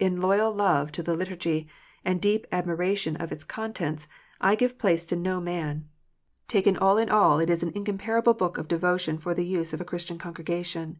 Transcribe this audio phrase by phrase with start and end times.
[0.00, 1.68] In loyal love to the Liturgy,
[2.04, 4.08] and deep admiration of its contents,
[4.40, 5.88] I give place to no man.
[6.48, 9.72] Taken for all in all, it is an incomparable book of devotion for the use
[9.72, 10.98] of a Christian congregation.